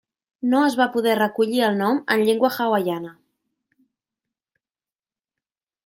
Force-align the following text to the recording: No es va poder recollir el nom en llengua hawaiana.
No 0.53 0.61
es 0.67 0.77
va 0.79 0.87
poder 0.95 1.17
recollir 1.19 1.61
el 1.67 1.77
nom 1.83 2.01
en 2.15 2.25
llengua 2.29 2.51
hawaiana. 2.57 3.13